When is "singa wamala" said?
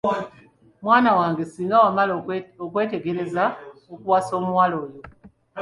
1.51-2.13